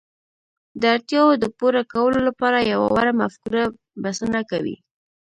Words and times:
د 0.81 0.83
اړتياوو 0.95 1.39
د 1.43 1.45
پوره 1.57 1.81
کولو 1.93 2.19
لپاره 2.27 2.57
يوه 2.71 2.87
وړه 2.95 3.13
مفکوره 3.21 3.63
بسنه 4.03 4.39
کوي. 4.51 4.75